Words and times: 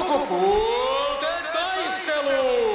Sukupuolten 0.00 1.44
taistelu! 1.52 2.70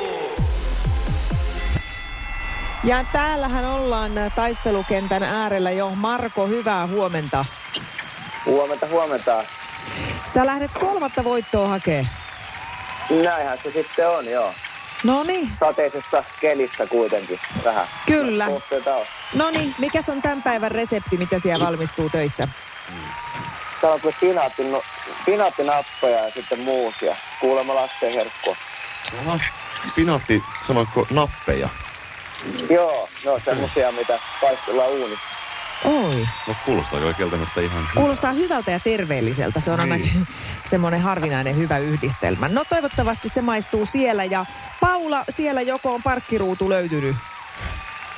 Ja 2.84 3.06
täällähän 3.12 3.66
ollaan 3.66 4.12
taistelukentän 4.36 5.24
äärellä 5.24 5.72
jo. 5.72 5.90
Marko, 5.96 6.48
hyvää 6.48 6.88
huomenta. 6.88 7.46
Huomenta, 8.46 8.88
huomenta. 8.88 9.44
Sä 10.26 10.46
lähdet 10.46 10.72
kolmatta 10.74 11.24
voittoa 11.24 11.68
hakee. 11.68 12.08
Näinhän 13.24 13.58
se 13.64 13.72
sitten 13.72 14.10
on, 14.10 14.26
joo. 14.26 14.54
No 15.04 15.24
niin, 15.24 15.50
Sateisessa 15.60 16.24
kelissä 16.42 16.88
kuitenkin 16.88 17.40
vähän. 17.64 17.88
Kyllä. 18.08 18.48
No 19.34 19.50
niin. 19.50 19.76
Mikäs 19.78 20.10
on 20.10 20.22
tämän 20.22 20.44
päivän 20.44 20.72
resepti, 20.72 21.18
mitä 21.18 21.40
siellä 21.40 21.66
valmistuu 21.66 22.10
töissä? 22.10 22.48
Täällä 23.86 23.96
on 23.96 24.02
kyllä 24.02 24.16
pinaatti, 24.20 24.64
no, 24.64 24.82
pinaattinappeja 25.26 26.26
ja 26.26 26.32
sitten 26.32 26.60
muusia. 26.60 27.16
Kuulemma 27.40 27.76
lasten 27.76 28.14
herkkua. 28.14 28.56
Aha. 29.22 29.40
Pinaatti, 29.96 30.44
sanoitko 30.68 31.08
nappeja? 31.12 31.70
Joo, 32.70 33.10
ne 33.26 33.32
on 33.32 33.42
semmosia, 33.46 33.92
mitä 33.92 34.20
paistellaan 34.42 34.90
uunissa. 34.90 35.26
Oi. 35.86 36.28
No 36.48 36.56
kuulostaa 36.66 37.00
kyllä 37.00 37.14
kieltämättä 37.14 37.62
ihan 37.62 37.90
Kuulostaa 37.96 38.32
hyvältä 38.34 38.72
ja 38.72 38.80
terveelliseltä. 38.80 39.60
Se 39.60 39.72
on 39.72 39.80
Niin. 39.80 39.92
ainakin 39.92 40.28
semmoinen 40.72 41.02
harvinainen 41.02 41.58
hyvä 41.58 41.78
yhdistelmä. 41.78 42.48
No 42.48 42.64
toivottavasti 42.70 43.30
se 43.30 43.42
maistuu 43.42 43.86
siellä. 43.86 44.24
Ja 44.24 44.46
Paula, 44.82 45.24
siellä 45.30 45.62
joko 45.62 45.94
on 45.94 46.04
parkkiruutu 46.04 46.70
löytynyt? 46.70 47.16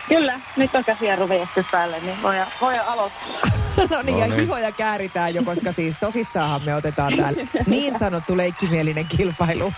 Kyllä, 0.08 0.40
nyt 0.58 0.76
on 0.76 0.84
käsijarru 0.84 1.30
vejetty 1.30 1.66
päälle, 1.72 2.00
niin 2.00 2.22
voi, 2.24 2.36
voi 2.62 2.80
aloittaa. 2.80 3.28
No 3.90 4.02
niin, 4.02 4.14
No 4.16 4.22
ja 4.22 4.28
niin. 4.28 4.40
hihoja 4.40 4.72
kääritään 4.72 5.34
jo, 5.36 5.44
koska 5.44 5.72
siis 5.72 5.98
tosissaanhan 6.00 6.62
me 6.66 6.76
otetaan 6.76 7.18
täällä 7.18 7.48
niin 7.68 8.00
sanottu 8.00 8.38
leikkimielinen 8.38 9.06
kilpailu. 9.06 9.74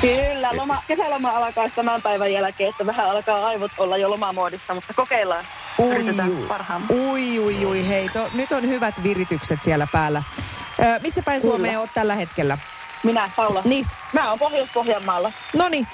Kyllä, 0.00 0.56
loma, 0.56 0.82
kesäloma 0.88 1.30
alkaa 1.30 1.68
tämän 1.68 2.02
päivän 2.02 2.32
jälkeen, 2.32 2.70
että 2.70 2.86
vähän 2.86 3.10
alkaa 3.10 3.46
aivot 3.46 3.70
olla 3.78 3.96
jo 3.96 4.10
lomamuodissa, 4.10 4.74
mutta 4.74 4.94
kokeillaan. 4.94 5.44
Ui, 5.80 6.18
ui, 6.90 7.38
ui, 7.38 7.64
ui, 7.64 7.88
hei, 7.88 8.08
to, 8.08 8.30
nyt 8.34 8.52
on 8.52 8.62
hyvät 8.62 9.02
viritykset 9.02 9.62
siellä 9.62 9.86
päällä. 9.92 10.22
Ö, 10.80 11.00
missä 11.02 11.22
päin 11.22 11.40
Suomea 11.40 11.80
oot 11.80 11.90
tällä 11.94 12.14
hetkellä? 12.14 12.58
Minä, 13.02 13.30
Paula. 13.36 13.62
Niin, 13.64 13.86
Mä 14.12 14.30
oon 14.30 14.38
Pohjois-Pohjanmaalla. 14.38 15.32
no 15.56 15.68
niin. 15.68 15.86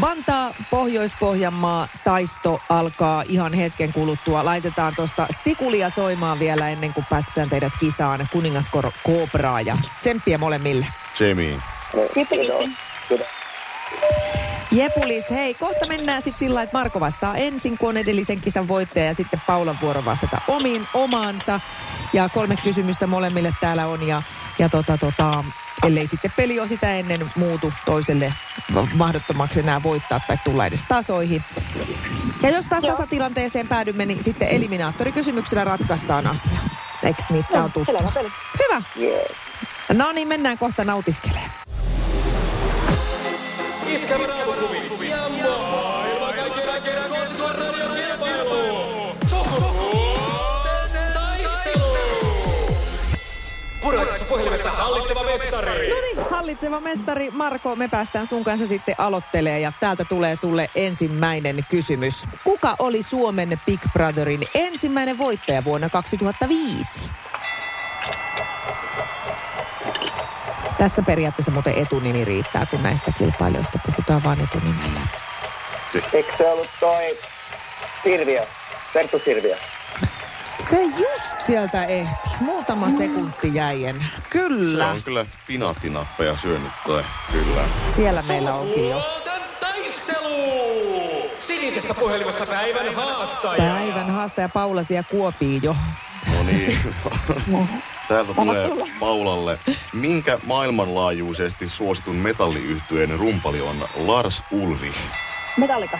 Vantaa, 0.00 0.54
Pohjois-Pohjanmaa, 0.70 1.88
taisto 2.04 2.60
alkaa 2.68 3.24
ihan 3.28 3.54
hetken 3.54 3.92
kuluttua. 3.92 4.44
Laitetaan 4.44 4.92
tuosta 4.96 5.26
stikulia 5.30 5.90
soimaan 5.90 6.38
vielä 6.38 6.68
ennen 6.68 6.92
kuin 6.94 7.06
päästetään 7.10 7.50
teidät 7.50 7.72
kisaan 7.80 8.28
kuningaskor 8.32 8.92
Kobraa 9.02 9.60
ja 9.60 9.78
tsemppiä 10.00 10.38
molemmille. 10.38 10.86
Kiitos. 13.08 13.28
Jepulis, 14.72 15.30
hei, 15.30 15.54
kohta 15.54 15.86
mennään 15.86 16.22
sitten 16.22 16.38
sillä 16.38 16.62
että 16.62 16.78
Marko 16.78 17.00
vastaa 17.00 17.36
ensin, 17.36 17.78
kun 17.78 17.88
on 17.88 17.96
edellisen 17.96 18.40
kisan 18.40 18.68
voittaja, 18.68 19.04
ja 19.04 19.14
sitten 19.14 19.42
Paulan 19.46 19.78
vuoro 19.80 20.04
vastata 20.04 20.40
omiin, 20.48 20.86
omaansa. 20.94 21.60
Ja 22.12 22.28
kolme 22.28 22.56
kysymystä 22.56 23.06
molemmille 23.06 23.54
täällä 23.60 23.86
on, 23.86 24.06
ja, 24.06 24.22
ja 24.58 24.68
tota, 24.68 24.98
tota, 24.98 25.44
ellei 25.86 26.06
sitten 26.06 26.32
peli 26.36 26.54
jo 26.54 26.66
sitä 26.66 26.94
ennen 26.94 27.30
muutu 27.36 27.72
toiselle 27.84 28.32
mahdottomaksi 28.94 29.60
enää 29.60 29.82
voittaa 29.82 30.20
tai 30.26 30.36
tulla 30.44 30.66
edes 30.66 30.84
tasoihin. 30.88 31.44
Ja 32.42 32.50
jos 32.50 32.66
taas 32.66 32.84
Joo. 32.84 32.92
tasatilanteeseen 32.92 33.68
päädymme, 33.68 34.06
niin 34.06 34.24
sitten 34.24 34.48
eliminaattorikysymyksellä 34.48 35.64
ratkaistaan 35.64 36.26
asia. 36.26 36.58
Eikö 37.02 37.22
niitä 37.30 37.64
on 37.64 37.72
tuttu? 37.72 37.92
Hyvä. 38.58 38.82
Jees. 38.96 39.32
No 39.92 40.12
niin, 40.12 40.28
mennään 40.28 40.58
kohta 40.58 40.84
nautiskelemaan. 40.84 41.50
Iskävä 43.86 44.26
raamuklubi 44.26 45.10
puhelimessa 54.30 54.70
hallitseva 54.70 55.24
mestari. 55.24 55.90
No 55.90 56.00
niin, 56.00 56.30
hallitseva 56.30 56.80
mestari 56.80 57.30
Marko, 57.30 57.76
me 57.76 57.88
päästään 57.88 58.26
sun 58.26 58.44
kanssa 58.44 58.66
sitten 58.66 58.94
aloittelee 58.98 59.60
ja 59.60 59.72
täältä 59.80 60.04
tulee 60.04 60.36
sulle 60.36 60.70
ensimmäinen 60.74 61.64
kysymys. 61.68 62.24
Kuka 62.44 62.76
oli 62.78 63.02
Suomen 63.02 63.60
Big 63.66 63.80
Brotherin 63.92 64.48
ensimmäinen 64.54 65.18
voittaja 65.18 65.64
vuonna 65.64 65.88
2005? 65.88 67.10
Tässä 70.78 71.02
periaatteessa 71.02 71.52
muuten 71.52 71.74
etunimi 71.78 72.24
riittää, 72.24 72.66
kun 72.66 72.82
näistä 72.82 73.12
kilpailijoista 73.18 73.78
puhutaan 73.86 74.20
vain 74.24 74.40
etunimellä. 74.40 75.00
Eikö 76.12 76.32
se 76.36 76.48
ollut 76.48 76.70
toi 76.80 77.16
Sirviö? 78.02 78.42
Perttu 78.92 79.22
Sirviö. 79.24 79.56
Se 80.68 80.82
just 80.84 81.40
sieltä 81.40 81.84
ehti. 81.84 82.28
Muutama 82.40 82.90
sekunti 82.90 83.54
jäi 83.54 83.84
enää. 83.84 84.06
Se 84.14 84.22
Kyllä. 84.30 84.86
on 84.86 85.02
kyllä 85.02 85.26
pinaattinappeja 85.46 86.36
syönyt 86.36 86.72
toi, 86.86 87.04
kyllä. 87.32 87.62
Siellä 87.94 88.22
meillä 88.28 88.54
onkin 88.54 88.90
jo. 88.90 89.02
Sinisessä 91.38 91.94
puhelimessa 91.94 92.46
päivän 92.46 92.94
haastaja. 92.94 93.74
Päivän 93.74 94.10
haastaja 94.10 94.48
Paula 94.48 94.82
siellä 94.82 95.08
kuopii 95.10 95.60
jo. 95.62 95.76
No 96.36 96.42
niin. 96.42 96.78
Täältä 98.08 98.34
tulee 98.34 98.70
Paulalle. 99.00 99.58
Minkä 99.92 100.38
maailmanlaajuisesti 100.44 101.68
suositun 101.68 102.16
metalliyhtyeen 102.16 103.18
rumpali 103.18 103.60
on 103.60 103.88
Lars 103.96 104.42
Ulrich? 104.50 104.96
Metallika. 105.56 105.98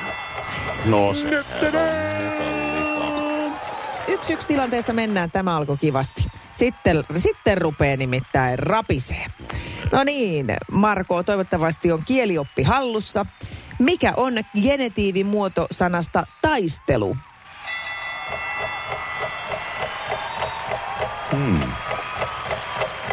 No 0.84 1.14
se 1.14 1.38
on 1.38 1.44
Metallica. 1.62 2.59
Yksi 4.20 4.32
yksi 4.32 4.48
tilanteessa 4.48 4.92
mennään, 4.92 5.30
tämä 5.30 5.56
alkoi 5.56 5.76
kivasti. 5.76 6.24
Sitten, 6.54 7.04
sitten 7.16 7.58
rupeaa 7.58 7.96
nimittäin 7.96 8.58
rapisee. 8.58 9.26
No 9.92 10.04
niin, 10.04 10.46
Marko, 10.70 11.22
toivottavasti 11.22 11.92
on 11.92 12.02
kielioppi 12.06 12.62
hallussa. 12.62 13.26
Mikä 13.78 14.12
on 14.16 14.32
genetiivimuoto 14.62 15.66
sanasta 15.70 16.26
taistelu? 16.42 17.16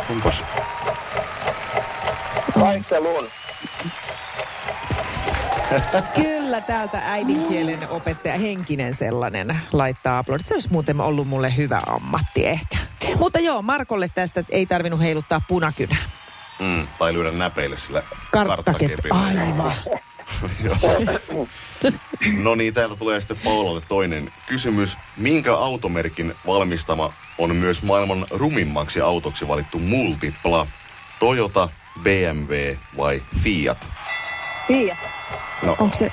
Onpas 0.10 0.44
Taistelun. 2.60 3.28
Kyllä 6.16 6.62
täältä 6.62 7.02
äidinkielen 7.06 7.90
opettaja, 7.90 8.38
henkinen 8.38 8.94
sellainen, 8.96 9.60
laittaa 9.74 10.18
aplodit. 10.18 10.48
Se 10.48 10.54
olisi 10.54 10.72
muuten 10.72 11.02
ollut 11.02 11.28
mulle 11.28 11.56
hyvä 11.58 11.80
ammatti 11.88 12.48
ehkä. 12.48 12.78
Mutta 13.20 13.40
joo, 13.40 13.62
Markolle 13.62 14.10
tästä 14.16 14.44
ei 14.50 14.66
tarvinnut 14.66 15.02
heiluttaa 15.02 15.42
punakynää. 15.48 15.98
Mm, 16.60 16.88
tai 16.98 17.14
lyödä 17.14 17.32
näpeille 17.32 17.78
sillä 17.78 18.04
karttakepillä. 18.32 19.20
aivan. 19.26 19.74
No 22.44 22.56
niin, 22.56 22.74
täältä 22.74 22.96
tulee 22.96 23.22
sitten 23.22 23.40
Paulalle 23.44 23.82
toinen 23.82 24.34
kysymys. 24.48 24.98
Minkä 25.18 25.56
automerkin 25.56 26.36
valmistama 26.48 27.14
on 27.38 27.56
myös 27.56 27.84
maailman 27.84 28.26
rumimmaksi 28.30 29.02
autoksi 29.02 29.48
valittu 29.48 29.80
Multipla? 29.80 30.68
Toyota, 31.20 31.70
BMW 32.04 32.76
vai 32.98 33.24
Fiat? 33.40 33.88
Tiia. 34.68 34.98
No, 35.64 35.76
Onko 35.80 35.98
se- 35.98 36.12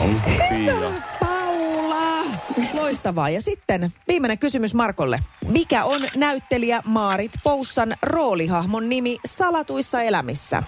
on 0.00 0.20
Fiat. 0.48 0.94
Paula! 1.20 2.24
Loistavaa. 2.72 3.30
Ja 3.30 3.42
sitten 3.42 3.92
viimeinen 4.08 4.38
kysymys 4.38 4.74
Markolle. 4.74 5.18
Mikä 5.52 5.84
on 5.84 6.08
näyttelijä 6.16 6.80
Maarit 6.84 7.32
Poussan 7.44 7.94
roolihahmon 8.02 8.88
nimi 8.88 9.16
Salatuissa 9.26 10.02
elämissä? 10.02 10.62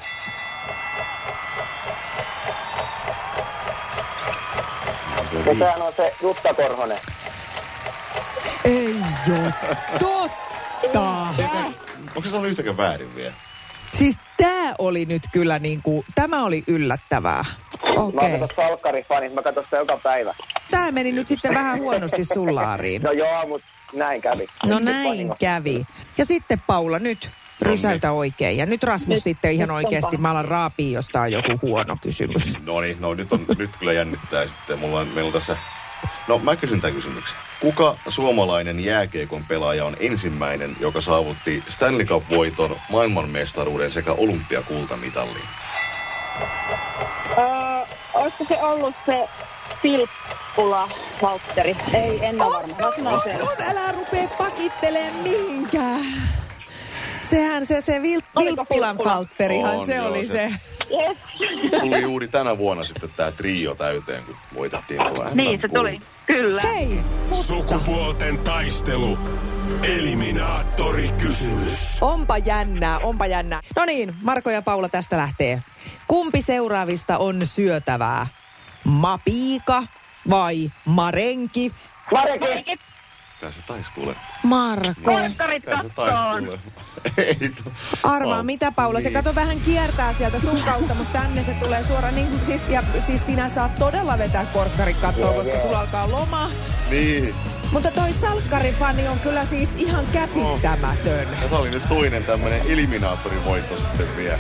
Ja 5.47 5.55
sehän 5.55 5.83
on 5.83 5.93
se 5.97 6.15
Jutta 6.23 6.55
Korhonen. 6.55 6.99
Ei 8.65 8.95
oo 9.31 9.51
totta. 9.99 11.11
Onko 12.17 12.29
se 12.31 12.37
ollut 12.37 12.51
yhtäkään 12.51 12.77
väärin 12.77 13.15
vielä? 13.15 13.33
Siis 13.93 14.17
tää 14.37 14.75
oli 14.79 15.05
nyt 15.05 15.23
kyllä 15.33 15.59
niinku, 15.59 16.05
tämä 16.15 16.45
oli 16.45 16.65
yllättävää. 16.67 17.45
Mä 17.97 18.03
Okei. 18.03 18.31
oon 18.31 18.41
kato 18.41 18.55
Salkkari-fani, 18.57 19.29
mä 19.29 19.43
katson 19.43 19.65
sitä 19.65 19.77
joka 19.77 19.99
päivä. 20.03 20.35
Tää 20.71 20.91
meni 20.93 21.13
nyt 21.13 21.29
sitten 21.29 21.55
vähän 21.55 21.79
huonosti 21.81 22.25
sullaariin. 22.25 23.03
No 23.03 23.13
joo, 23.13 23.47
mut 23.47 23.63
näin 23.93 24.21
kävi. 24.23 24.47
No 24.67 24.75
Nyt 24.79 24.85
näin 24.85 25.09
vahingo. 25.09 25.37
kävi. 25.41 25.85
Ja 26.19 26.25
sitten 26.25 26.63
Paula, 26.67 26.99
nyt 26.99 27.31
rysäytä 27.63 28.13
oikein. 28.13 28.57
Ja 28.57 28.67
nyt 28.67 28.83
Rasmus 28.83 29.15
Nyt- 29.17 29.23
sitten 29.23 29.53
ihan 29.53 29.69
nyt 29.69 29.77
oikeasti, 29.77 30.17
mä 30.19 30.31
alan 30.31 30.45
raapia, 30.45 30.95
jos 30.95 31.07
tää 31.13 31.23
on 31.23 31.33
joku 31.33 31.59
huono 31.63 31.97
kysymys. 32.03 32.59
No 32.67 32.81
niin, 32.81 32.97
no 33.01 33.15
nyt, 33.15 33.33
on, 33.33 33.47
nyt 33.59 33.71
kyllä 33.79 33.93
jännittää 33.93 34.47
sitten. 34.47 34.79
Mulla 34.79 35.01
on, 35.01 35.09
meillä 35.09 35.27
on 35.29 35.33
tässä 35.33 35.57
No 36.29 36.39
mä 36.39 36.57
kysyn 36.57 36.81
tämän 36.81 36.95
kysymyksen. 36.95 37.37
Kuka 37.61 37.97
suomalainen 38.09 38.85
jääkeikon 38.85 39.45
pelaaja 39.45 39.85
on 39.85 39.97
ensimmäinen, 40.01 40.77
joka 40.81 41.01
saavutti 41.01 41.65
Stanley 41.69 42.05
Cup-voiton, 42.05 42.77
maailmanmestaruuden 42.91 43.93
sekä 43.93 44.13
olympiakultamitalin? 44.13 45.43
Öö, 47.39 47.45
olisiko 48.15 48.45
se 48.49 48.63
ollut 48.63 48.95
se 49.07 49.29
Filppula 49.83 50.89
Valtteri? 51.23 51.75
Ei, 51.95 52.25
en 52.25 52.43
ole 52.43 52.55
varma. 52.55 52.97
Sanon 52.97 53.21
sen. 53.25 53.43
on, 53.43 53.57
älä 53.69 53.93
rupee 53.93 54.29
pakittelemaan 54.39 55.15
mihinkään. 55.15 56.01
Sehän 57.21 57.67
se, 57.67 57.81
se 57.81 58.03
vil, 58.03 58.21
Vilppulan 58.39 58.97
On, 59.79 59.87
se 59.87 59.95
joo, 59.95 60.09
oli 60.09 60.27
se- 60.27 60.33
se. 60.33 60.51
Yes. 61.01 61.19
Tuli 61.81 62.03
juuri 62.03 62.29
tänä 62.29 62.59
vuonna 62.59 62.85
sitten 62.85 63.11
tämä 63.17 63.33
trio 63.33 63.75
täyteen, 63.75 64.25
kun 64.25 64.37
voitettiin 64.55 65.01
tuo 65.15 65.27
Niin, 65.35 65.61
se 65.61 65.69
tuli. 65.69 66.01
Kyllä. 66.27 66.63
Hei, 66.65 66.87
mutta 67.29 67.45
Sukupuolten 67.45 68.39
taistelu. 68.39 69.19
Eliminaattori 69.83 71.09
kysymys. 71.09 71.99
onpa 72.01 72.39
jännää, 72.39 72.99
onpa 72.99 73.27
jännää. 73.27 73.61
No 73.77 73.85
niin, 73.85 74.15
Marko 74.23 74.51
ja 74.51 74.63
Paula 74.63 74.89
tästä 74.89 75.17
lähtee. 75.17 75.63
Kumpi 76.09 76.43
seuraavista 76.43 77.19
on 77.19 77.47
syötävää? 77.47 78.27
Mapiika 78.85 79.83
vai 80.31 80.71
marenki? 80.85 81.73
Mareki. 82.13 82.81
Tää 83.41 83.53
se 83.53 83.63
taisi 83.67 83.93
kuule. 83.95 84.17
Marko. 84.43 85.19
Se 85.29 85.35
taisi 85.37 85.61
kattoon. 85.61 86.45
Ei 87.17 87.35
to... 87.35 87.71
Arvaa 88.03 88.43
mitä 88.43 88.73
Paula, 88.73 88.99
se 88.99 89.05
niin. 89.05 89.15
kato 89.15 89.35
vähän 89.35 89.61
kiertää 89.61 90.13
sieltä 90.13 90.41
sun 90.41 90.63
kautta, 90.63 90.95
mutta 90.95 91.19
tänne 91.19 91.43
se 91.43 91.55
tulee 91.55 91.83
suoraan. 91.83 92.15
Niin, 92.15 92.41
siis, 92.43 92.69
ja, 92.69 92.83
siis 92.99 93.27
sinä 93.27 93.49
saat 93.49 93.79
todella 93.79 94.19
vetää 94.19 94.45
korkkarit 94.45 94.97
kattoon, 94.97 95.35
koska 95.35 95.59
sulla 95.59 95.81
alkaa 95.81 96.11
loma. 96.11 96.51
Niin. 96.91 97.35
Mutta 97.73 97.91
toi 97.91 98.13
salkkarifani 98.13 99.09
on 99.09 99.19
kyllä 99.19 99.45
siis 99.45 99.77
ihan 99.77 100.07
käsittämätön. 100.13 101.29
Ja 101.43 101.49
tää 101.49 101.59
oli 101.59 101.71
nyt 101.71 101.89
toinen 101.89 102.25
tämmönen 102.25 102.61
eliminaattorivoitto 102.69 103.77
sitten 103.77 104.17
vielä. 104.17 104.39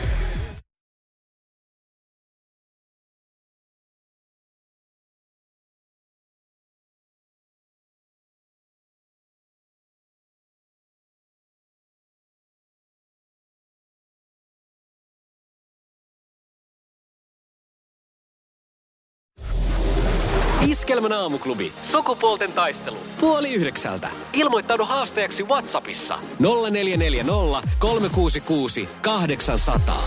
Iskelmän 20.68 21.12
aamuklubi. 21.12 21.72
Sukupuolten 21.82 22.52
taistelu. 22.52 22.96
Puoli 23.20 23.54
yhdeksältä. 23.54 24.08
Ilmoittaudu 24.32 24.84
haasteeksi 24.84 25.42
Whatsappissa. 25.42 26.18
0440 26.38 27.68
366 27.78 28.88
800. 29.02 30.02